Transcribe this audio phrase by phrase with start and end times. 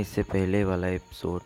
[0.00, 1.42] इससे पहले वाला एपिसोड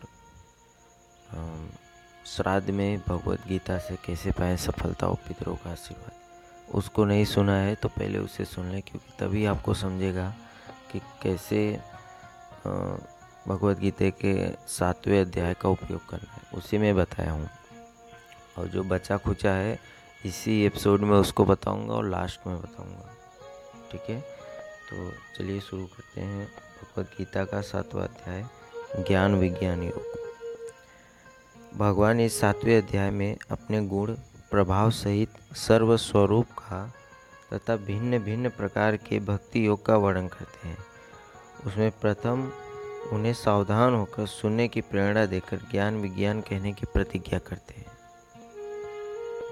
[2.25, 6.11] श्राद्ध में भगवत गीता से कैसे पाए सफलता और पितरों का आशीर्वाद?
[6.73, 10.29] उसको नहीं सुना है तो पहले उसे सुन लें, क्योंकि तभी आपको समझेगा
[10.91, 11.59] कि कैसे
[13.47, 14.33] भगवत गीता के
[14.67, 17.49] सातवें अध्याय का उपयोग करना है। उसी में बताया हूँ।
[18.57, 19.79] और जो बचा खुचा है,
[20.25, 23.15] इसी एपिसोड में उसको बताऊँगा और लास्ट में बताऊँगा।
[23.91, 24.19] ठीक है?
[24.19, 26.47] तो चलिए शुरू करते हैं।
[26.99, 28.45] गीता का सातवां अध्याय,
[29.03, 30.03] ज्ञान विज्ञान योग।
[31.77, 34.15] भगवान इस सातवें अध्याय में अपने गुण,
[34.51, 36.93] प्रभाव सहित सर्व स्वरूप का
[37.53, 40.77] तथा भिन्न भिन्न प्रकार के भक्ति योग का वर्णन करते हैं।
[41.65, 42.51] उसमें प्रथम,
[43.11, 47.85] उन्हें सावधान होकर सुनने की प्रेरणा देकर ज्ञान विज्ञान कहने की प्रतिज्ञा करते हैं।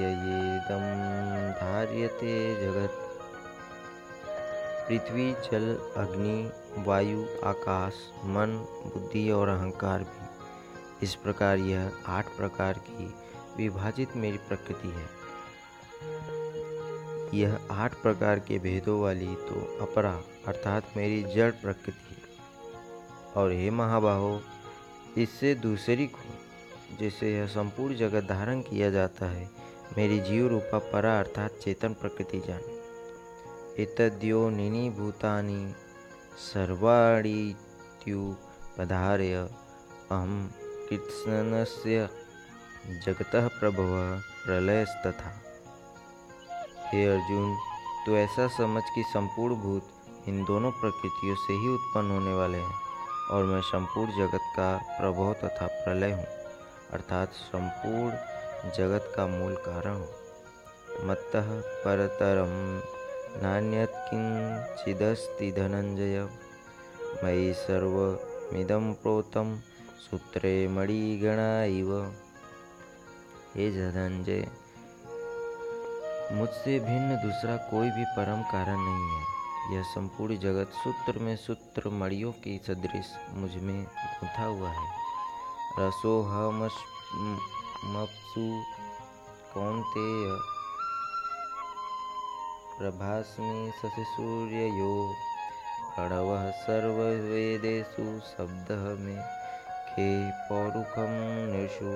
[0.00, 0.84] ययेदं
[1.52, 2.98] धार्यते जगत।
[4.88, 10.28] पृथ्वी, जल, अग्नि, वायु, आकाश, मन, बुद्धि और अहंकार भी।
[11.02, 13.14] इस प्रकार यह आठ प्रकार की
[13.56, 15.21] विभाजित मेरी प्रकृति है।
[17.34, 22.22] यह आठ प्रकार के भेदों वाली तो अपरा, अर्थात मेरी जड़ प्रकृति। है
[23.36, 24.40] और हे महाबाहो,
[25.18, 29.50] इससे दूसरी को जिसे यह संपूर्ण जगत धारण किया जाता है,
[29.96, 32.60] मेरी जीव रूपा परा, अर्थात चेतन प्रकृति जान।
[33.78, 35.74] इतद्यो निनी भूतानि
[38.78, 40.50] पधार्य अहम
[40.88, 42.08] कृत्स्नस्य
[43.06, 45.42] जगतः प्रभव प्रलयस्तथा।
[46.94, 47.54] हे अर्जुन
[48.06, 52.74] तो ऐसा समझ कि संपूर्ण भूत इन दोनों प्रकृतियों से ही उत्पन्न होने वाले हैं,
[53.30, 56.26] और मैं संपूर्ण जगत का प्रभव तथा प्रलय हूँ,
[56.92, 61.32] अर्थात संपूर्ण जगत का मूल कारण हूँ। मत
[61.84, 62.54] परतरम,
[63.42, 66.22] नान्यत किंचिदस्ति धनंजय
[67.24, 69.58] मयि सर्वमिदं प्रोतम
[70.00, 71.94] सूत्रे मणिगणा इव।
[73.54, 74.46] हे धनंजय
[76.32, 81.90] मुझसे भिन्न दूसरा कोई भी परम कारण नहीं है। यह संपूर्ण जगत सूत्र में सूत्र
[81.94, 84.86] मड़ियों की सदृश मुझमें गुंथा हुआ है।
[85.78, 86.76] रसोहमसु
[89.52, 90.24] कौनतेय
[92.78, 94.94] प्रभास्मि शशिसूर्ययो
[95.94, 99.16] प्रणवः सर्ववेदेषु शब्दः मे
[99.90, 100.08] खे
[100.48, 101.12] पौरुखम
[101.52, 101.92] निशु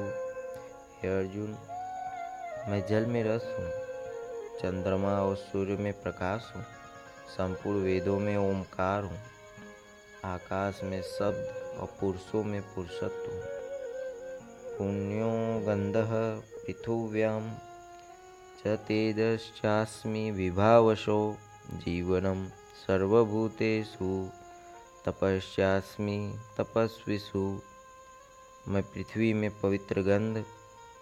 [1.00, 1.56] हे अर्जुन,
[2.68, 3.85] मैं जल में रस हूँ।
[4.62, 6.62] चंद्रमा और सूर्य में प्रकाश हूँ।
[7.29, 9.19] संपूर्ण वेदों में ओमकार हूँ।
[10.25, 13.43] आकाश में शब्द और पुरुषों में पुरुषत्व हूँ।
[14.79, 15.31] पुण्यो
[15.67, 15.94] गंध
[16.67, 17.53] पृथुव्याम
[18.58, 21.20] च तेजश्चास्मि विभावशो
[21.75, 22.47] जीवनम
[22.87, 24.11] सर्वभूतेषु
[25.06, 26.19] तपस्यास्मी
[26.58, 27.47] तपस्विषु।
[28.69, 30.44] मैं पृथ्वी में पवित्र गंध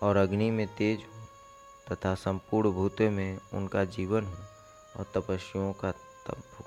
[0.02, 1.13] और अग्नि में तेज हूँ।
[1.92, 4.46] तथा संपूर्ण भूतों में उनका जीवन हूँ
[4.96, 6.66] और तपस्वियों का तप हूँ।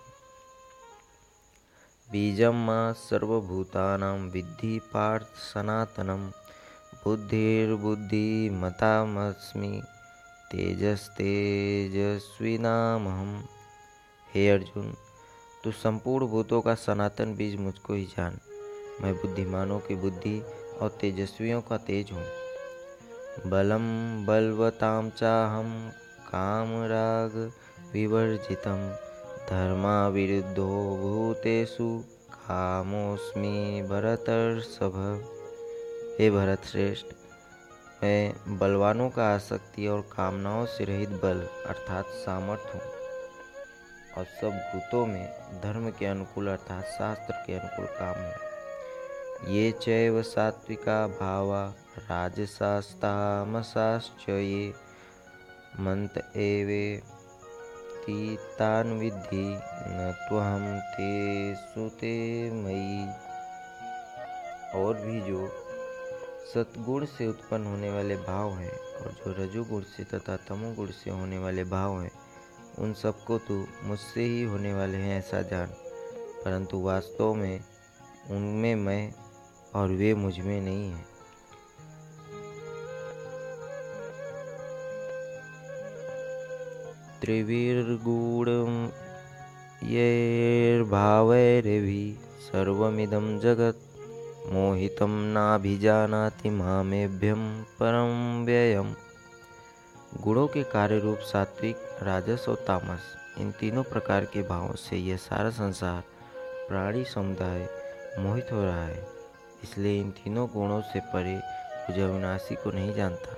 [2.10, 6.32] बीजम माँ सर्वभूतानां विद्धि पार्थ सनातनम
[7.04, 9.82] बुद्धिर्बुद्धिमतामस्मि
[10.52, 13.44] तेजस्तेजस्विनामहम
[14.28, 14.94] हे अर्जुन,
[15.64, 18.40] तू संपूर्ण भूतों का सनातन बीज मुझको ही जान।
[19.02, 20.44] मैं बुद्धिमानों की बुद्धि
[20.82, 22.47] और तेजस्वियों का तेज हूँ।
[23.46, 23.84] बलम
[24.26, 25.92] बलवताम चाहम
[26.28, 27.36] काम राग
[27.94, 28.80] विवर्जितम
[29.50, 30.68] धर्मा विरुद्धो
[30.98, 34.98] भूतेषु कामोस्मि भरतर्षभ।
[36.20, 37.06] हे भरत श्रेष्ठ
[38.04, 42.92] मैं बलवानों का आसक्ति और कामनाओं से रहित बल अर्थात सामर्थ्य हूँ।
[44.18, 45.26] और सब भूतों में
[45.64, 48.47] धर्म के अनुकूल अर्थात शास्त्र के अनुकूल काम है।
[49.46, 54.74] ये चैव सात्विका भावा राजसास्तामसाश्च ये
[55.80, 57.04] मंत एवे
[58.60, 63.08] तान विधि न त्वहम ते सुते मई
[64.76, 65.52] और भी जो
[66.54, 71.38] सतगुण से उत्पन्न होने वाले भाव हैं और जो रजोगुण से तथा तमोगुण से होने
[71.38, 72.12] वाले भाव हैं,
[72.80, 75.68] उन सबको तो मुझसे ही होने वाले हैं ऐसा जान।
[76.46, 77.64] परंतु वास्तव में
[78.32, 79.14] उनमें मैं
[79.78, 81.06] और वे मुझमें नहीं हैं।
[87.22, 88.90] त्रिवीर्गूढ़ं
[89.84, 93.88] येर्भावैरभि सर्वमिदं जगत्,
[94.54, 98.94] मोहितं नाभिजानाति मामेभ्यं परं व्ययम्।
[100.22, 103.00] गुणों के कार्य रूप सात्विक, राजस और तामस,
[103.38, 106.04] इन तीनों प्रकार के भावों से यह सारा संसार,
[106.70, 107.70] प्राणी समुदाय
[108.20, 109.17] मोहित हो रहा है।
[109.64, 111.36] इसलिए इन तीनों गुणों से परे
[111.90, 113.36] मुझे अविनाशी को नहीं जानता।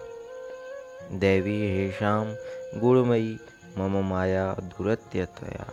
[1.11, 2.33] देवी हेशाम
[2.79, 3.37] गुणमयी,
[3.77, 5.67] मम माया दुरत्यतया।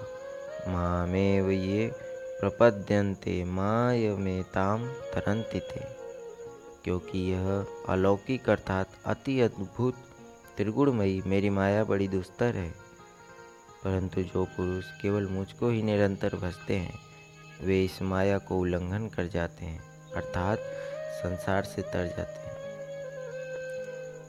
[0.68, 1.90] मामेव ये
[2.40, 5.84] प्रपद्यन्ते मायमेताम तरंती थे
[6.84, 9.94] क्योंकि यह अलौकिक अर्थात अति अद्भुत
[10.56, 12.70] त्रिगुणमयी, मेरी माया बड़ी दुस्तर है।
[13.84, 16.98] परंतु जो पुरुष केवल मुझको ही निरंतर भसते हैं,
[17.62, 19.85] वे इस माया को उल्लंघन कर जाते हैं।
[20.16, 20.58] अर्थात
[21.16, 22.54] संसार से तर जाते हैं।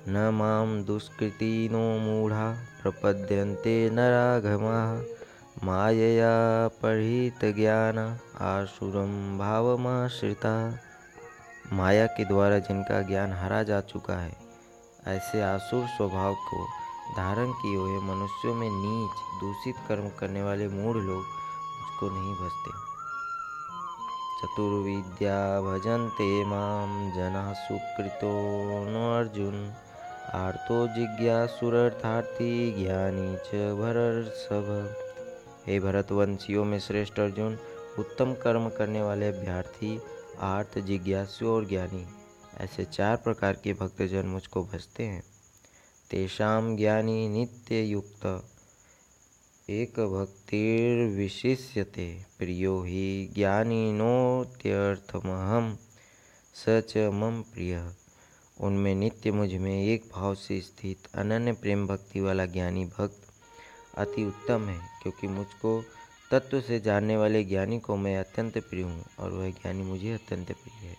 [0.10, 2.51] न माम दुष्कृतिनो मूढ़ा,
[2.81, 5.04] प्रपद्यन्ते नराघमा
[5.63, 6.36] मायया
[6.82, 7.98] पढ़ित ज्ञान
[8.41, 10.79] आसुरम भावमाश्रिता।
[11.74, 14.36] माया के द्वारा जिनका ज्ञान हरा जा चुका है,
[15.08, 16.65] ऐसे आसुर स्वभाव को
[17.17, 22.87] धारण किए हुए मनुष्यों में नीच, दूषित कर्म करने वाले मूढ़ लोग उसको नहीं भजते।
[24.38, 28.32] चतुर्विद्या भजन्ते माम जना सुकृतो
[28.89, 29.74] नो अर्जुन।
[30.34, 34.67] आर्तो जिज्ञासुरर्थार्थी ज्ञानी च भरसभ
[35.67, 37.58] हे भरतवंशियों में श्रेष्ठ अर्जुन,
[38.00, 40.00] उत्तम कर्म करने वाले अभ्यार्थी
[40.39, 42.06] आर्थ जिज्ञासु और ज्ञानी,
[42.58, 45.24] ऐसे चार प्रकार के भक्तजन मुझको भजते हैं।
[46.12, 48.50] तेषाम ज्ञानी नित्य युक्त।
[49.69, 55.77] एक भक्तिर्विशिष्यते प्रियो ही ज्ञानीनोत्यर्थमहम
[56.55, 57.91] स च मम प्रिय।
[58.59, 63.21] उनमें नित्य मुझमें एक भाव से स्थित अनन्य प्रेम भक्ति वाला ज्ञानी भक्त
[63.97, 65.83] अति उत्तम है, क्योंकि मुझको
[66.31, 70.47] तत्व से जानने वाले ज्ञानी को मैं अत्यंत प्रिय हूँ, और वह ज्ञानी मुझे अत्यंत
[70.47, 70.97] प्रिय है।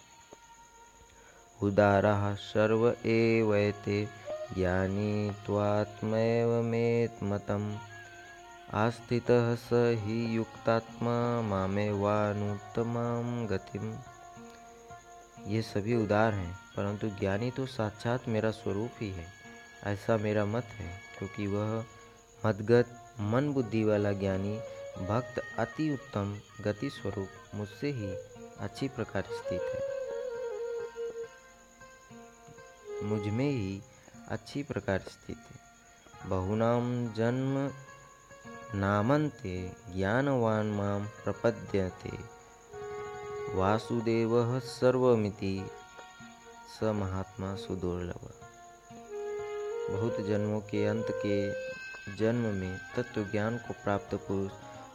[1.63, 4.09] उदारा सर्व एवैते
[4.55, 7.77] ज्ञानी त्वात्मैवमेत्मतम्
[8.75, 13.99] आस्थितः स हि युक्तात्मा मामेवानुत्तमां गतिम
[15.47, 19.27] ये सभी उदार हैं, परंतु ज्ञानी तो साक्षात मेरा स्वरूप ही है।
[19.85, 21.85] ऐसा मेरा मत है, क्योंकि वह
[22.47, 24.61] मदगत, मन बुद्धि वाला ज्ञानी,
[25.09, 28.15] भक्त, अति उत्तम, गति स्वरूप मुझसे ही
[28.61, 29.81] अच्छी प्रकार स्थित है।
[33.03, 33.83] मुझमें ही
[34.29, 35.69] अच्छी प्रकार स्थित है।
[36.27, 37.71] बहुनाम जन्म
[38.75, 42.19] नामन्ते ज्ञानवान् माँ प्रपद्यते।
[43.55, 45.71] वासुदेवः सर्वमिति
[46.81, 48.33] स महात्मा सुदुर्लभ।
[49.91, 51.51] बहुत जन्मों के अंत के
[52.17, 54.53] जन्म में तत्व ज्ञान को प्राप्त पुरुष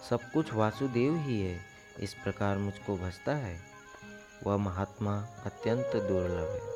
[0.09, 1.59] सब कुछ वासुदेव ही है।
[1.99, 3.61] इस प्रकार मुझको भसता है।
[4.47, 6.73] वह महात्मा अत्यंत दुर्लभ है।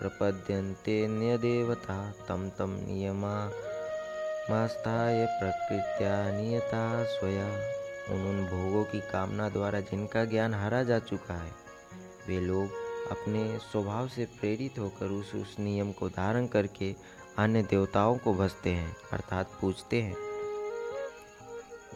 [0.00, 7.78] प्रपद्यन्तेऽन्यदेवता तं तं नियमास्ताय प्रकृत्या नियता स्वया।
[8.08, 11.52] उन भोगों की कामना द्वारा जिनका ज्ञान हारा जा चुका है,
[12.28, 12.68] वे लोग
[13.10, 16.94] अपने स्वभाव से प्रेरित होकर उस उस नियम को धारण करके
[17.38, 20.16] अन्य देवताओं को भसते हैं, अर्थात पूछते हैं।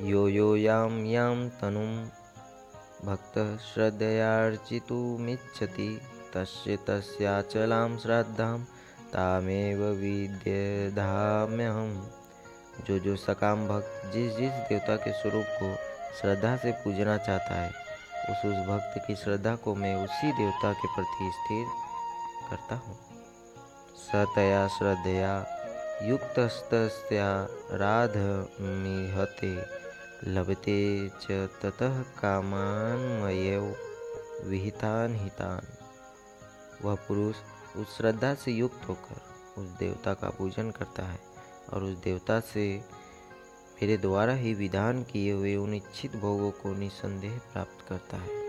[0.03, 2.09] यो यो याम याम तनुम,
[3.05, 6.01] भक्त श्रद्धयार्चितुमिच्छति
[6.35, 8.59] तस्य तस्याचलां श्रद्धां
[9.13, 12.11] तामेव विद्यधाम्यहम
[12.87, 15.75] जो जो सकाम भक्त जिस जिस देवता के स्वरूप को
[16.21, 17.73] श्रद्धा से पूजना चाहता है,
[18.31, 21.67] उस उस भक्त की श्रद्धा को मैं उसी देवता के प्रति स्थिर
[22.51, 22.99] करता हूँ।
[23.97, 25.47] सतया श्रद्धया
[26.03, 29.63] युक्तस्तस्या राधमिहते,
[30.33, 33.75] लभते च ततः कामान्मयव
[34.49, 35.82] विहितान हितान।
[36.85, 37.37] वह पुरुष
[37.77, 41.19] उस श्रद्धा से युक्त होकर उस देवता का पूजन करता है
[41.73, 42.85] और उस देवता से
[43.83, 48.41] मेरे द्वारा ही विधान किए हुए उन इच्छित भोगों को निसंदेह प्राप्त करता है।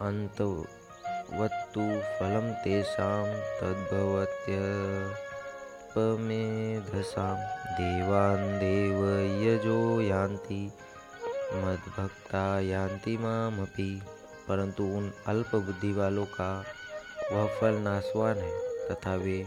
[0.00, 1.84] अंतवत्तु
[2.16, 3.24] फलम तेषां
[3.60, 4.56] तद्भवत्य
[5.96, 7.34] अल्पमेधसां
[7.74, 10.72] देवान् देवयजो यान्ति
[11.54, 14.02] मद्भक्ता यान्ति मामपि
[14.48, 16.64] परंतु उन अल्प बुद्धि वालों का
[17.32, 18.52] वह फल नाशवान है,
[18.88, 19.46] तथा वे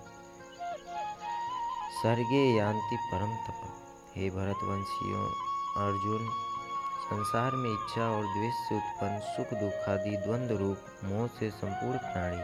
[1.95, 3.67] सर्गे यान्ति परम तप।
[4.17, 5.25] हे भरतवंशियों,
[5.81, 6.29] अर्जुन,
[7.02, 11.99] संसार में इच्छा और द्वेष से उत्पन्न सुख दुख आदि द्वंद्व रूप मोह से संपूर्ण
[12.00, 12.43] प्राणी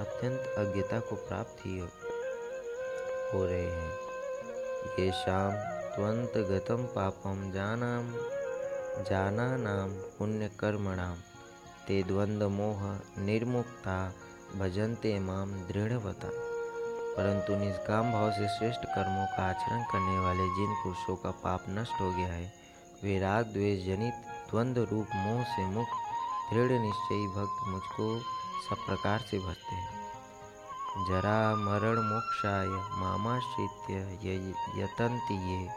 [0.00, 1.78] अत्यंत अज्ञता को प्राप्त ही
[3.32, 3.90] हो रहे हैं।
[4.98, 5.52] ये शाम
[5.94, 8.12] त्वंत गतम पापम जानाम
[9.04, 11.14] जाना नाम पुण्य कर्मणाम
[11.88, 12.82] ते द्वंद्व मोह
[13.18, 14.14] निर्मुक्ता,
[14.56, 16.28] भजन्ते माम दृढ़वता।
[17.16, 22.00] परंतु निष्काम भाव से श्रेष्ठ कर्मों का आचरण करने वाले जिन पुरुषों का पाप नष्ट
[22.00, 22.52] हो गया है,
[23.04, 24.14] वे राग द्वेष जनित
[24.50, 25.92] द्वंद्व रूप मोह से मुक्त,
[26.52, 28.20] दृढ़ निश्चयी भक्त मुझको
[28.70, 30.04] सब प्रकार से भजते हैं।
[31.08, 32.66] जरा मरण मोक्षाय
[33.00, 33.96] मामाश्रित्य
[34.82, 35.68] यतंति ये।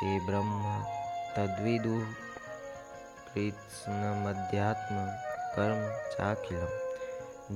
[0.00, 0.84] ते ब्रह्म
[1.36, 2.06] तद्विदु
[3.34, 4.96] कृष्ण मध्यात्म
[5.56, 6.88] कर्म चाखिलम।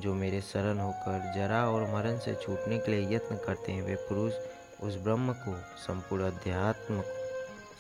[0.01, 3.95] जो मेरे शरण होकर जरा और मरण से छूटने के लिए यत्न करते हैं, वे
[3.95, 4.35] पुरुष
[4.83, 7.01] उस ब्रह्म को, संपूर्ण अध्यात्म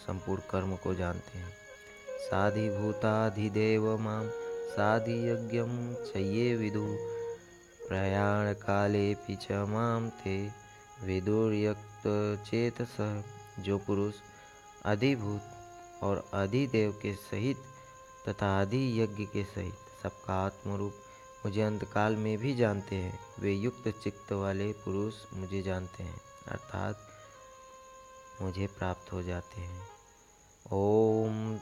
[0.06, 1.52] संपूर्ण कर्म को जानते हैं।
[2.10, 4.41] साधि भूताधिदेव माम
[4.72, 5.62] साधि यज्ञ
[6.04, 6.86] चये विदु।
[7.88, 10.36] प्रयाण काले पिच माम थे
[11.04, 12.04] विदुर्यक्त
[12.46, 12.96] चेतस
[13.58, 14.14] जो पुरुष,
[14.84, 17.56] अधिभूत और अधिदेव के सहित
[18.28, 20.94] तथा आदि यज्ञ के सहित सबका आत्मरूप
[21.44, 26.98] मुझे अंतकाल में भी जानते हैं। वे युक्त चित्त वाले पुरुष मुझे जानते हैं, अर्थात
[28.42, 29.82] मुझे प्राप्त हो जाते हैं।
[30.72, 31.58] ओम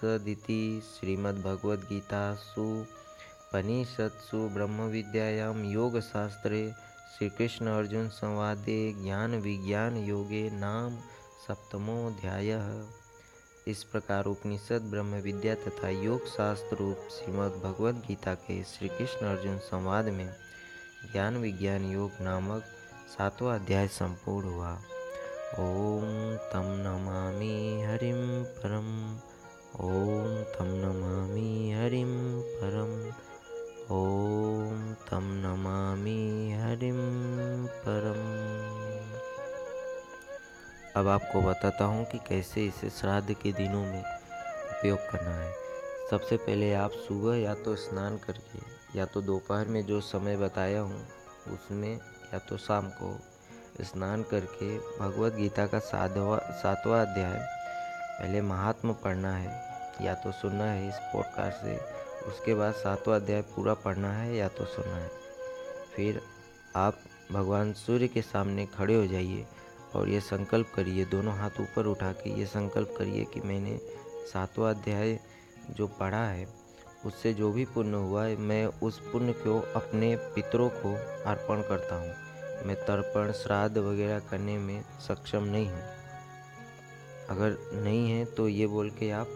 [0.00, 6.60] तत्सदिति श्रीमद्भगवद्गीता सुपनिषत्सु ब्रह्म विद्यायाम योग शास्त्रे
[7.12, 10.98] श्री कृष्ण अर्जुन संवादे ज्ञान विज्ञान योगे नाम
[11.46, 12.50] सप्तमोध्याय
[13.68, 19.26] इस प्रकार उपनिषद ब्रह्म विद्या तथा योग शास्त्र रूप श्रीमद भगवद गीता के श्री कृष्ण
[19.26, 20.30] अर्जुन संवाद में
[21.12, 22.62] ज्ञान विज्ञान योग नामक
[23.16, 24.72] सातवां अध्याय संपूर्ण हुआ।
[25.58, 28.22] ओम तम नमामि हरिम
[28.60, 28.88] परम।
[29.68, 32.92] ओम तम नमामि हरिम परम
[33.96, 36.96] ओम तम नमामि हरिम
[37.66, 38.22] परम
[40.96, 45.52] अब आपको बताता हूँ कि कैसे इसे श्राद्ध के दिनों में उपयोग करना है।
[46.10, 48.58] सबसे पहले आप सुबह या तो स्नान करके,
[48.98, 51.06] या तो दोपहर में जो समय बताया हूँ,
[51.52, 53.16] उसमें या तो शाम को
[53.84, 57.57] स्नान करके भगवत गीता का सातवा सातवां अध्याय
[58.18, 59.50] पहले महात्मा पढ़ना है,
[60.02, 61.76] या तो सुनना है इस पॉडकास्ट से।
[62.28, 65.10] उसके बाद सातवां अध्याय पूरा पढ़ना है, या तो सुनना है।
[65.96, 66.20] फिर
[66.76, 66.98] आप
[67.32, 69.46] भगवान सूर्य के सामने खड़े हो जाइए
[69.94, 73.78] और ये संकल्प करिए, दोनों हाथ ऊपर उठा के ये संकल्प करिए कि मैंने
[74.32, 75.18] सातवां अध्याय
[75.70, 76.46] जो पढ़ा है,
[77.06, 80.94] उससे जो भी पुण्य हुआ है, मैं उस पुण्य को अपने पितरों को
[81.26, 82.14] अर्पण करता हूँ।
[82.66, 85.97] मैं तर्पण, श्राद्ध वगैरह करने में सक्षम नहीं हूँ।
[87.30, 89.28] अगर नहीं है तो ये बोल के आप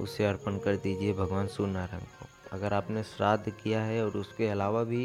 [0.00, 4.48] उसे अर्पण कर दीजिए भगवान सूर्य नारायण को। अगर आपने श्राद्ध किया है और उसके
[4.48, 5.04] अलावा भी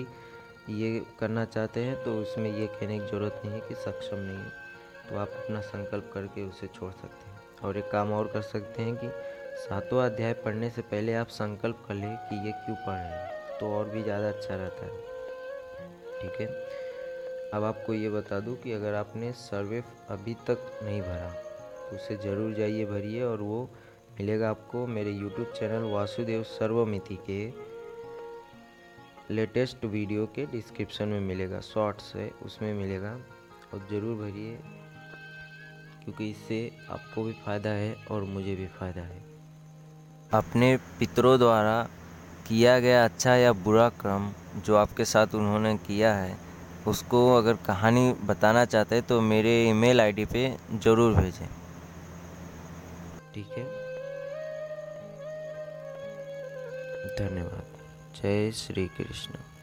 [0.72, 4.38] ये करना चाहते हैं तो उसमें ये कहने की ज़रूरत नहीं है कि सक्षम नहीं
[4.38, 4.52] है।
[5.10, 8.82] तो आप अपना संकल्प करके उसे छोड़ सकते हैं। और एक काम और कर सकते
[8.82, 9.10] हैं कि
[9.60, 13.60] सातवां अध्याय पढ़ने से पहले आप संकल्प कर लें कि ये क्यों पढ़ रहे हैं।
[13.60, 16.48] तो और भी ज़्यादा अच्छा रहता है। ठीक है?
[17.54, 21.34] अब आपको ये बता दूँ कि अगर आपने सर्वे अभी तक नहीं भरा
[21.94, 23.70] उसे ज़रूर जाइए, भरिए और वो
[24.20, 27.54] मिलेगा आपको मेरे यूट्यूब चैनल वासुदेव सर्वमिति के।
[29.32, 33.18] लेटेस्ट वीडियो के डिस्क्रिप्शन में मिलेगा, शॉर्ट्स है, उसमें मिलेगा।
[33.74, 34.58] और ज़रूर भरिए,
[36.04, 39.24] क्योंकि इससे आपको भी फ़ायदा है और मुझे भी फ़ायदा है।
[40.34, 41.82] अपने पितरों द्वारा
[42.48, 44.32] किया गया अच्छा या बुरा क्रम
[44.66, 46.38] जो आपके साथ उन्होंने किया है,
[46.88, 51.48] उसको अगर कहानी बताना चाहते हैं तो मेरे ईमेल आईडी पे ज़रूर भेजें।
[53.36, 53.64] ठीक है।
[57.16, 57.66] धन्यवाद।
[58.22, 59.55] जय श्री कृष्ण।